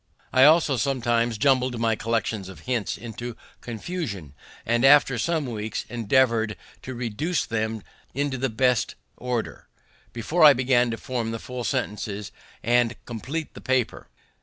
I 0.33 0.45
also 0.45 0.77
sometimes 0.77 1.37
jumbled 1.37 1.77
my 1.79 1.95
collections 1.95 2.49
of 2.49 2.61
hints 2.61 2.97
into 2.97 3.37
confusion, 3.61 4.33
and 4.65 4.83
after 4.83 5.19
some 5.19 5.45
weeks 5.45 5.85
endeavored 5.89 6.57
to 6.81 6.95
reduce 6.95 7.45
them 7.45 7.83
into 8.15 8.39
the 8.39 8.49
best 8.49 8.95
order, 9.17 9.67
before 10.11 10.43
I 10.43 10.53
began 10.53 10.89
to 10.89 10.97
form 10.97 11.29
the 11.29 11.37
full 11.37 11.63
sentences 11.63 12.31
and 12.63 12.95
compleat 13.05 13.53
the 13.53 13.61
paper. 13.61 14.07